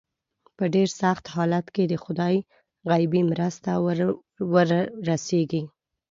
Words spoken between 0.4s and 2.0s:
په ډېر سخت حالت کې د